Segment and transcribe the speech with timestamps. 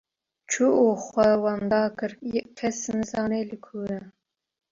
[0.51, 2.11] Çû û xwe wenda kir,
[2.57, 3.99] kes nizane li ku ye.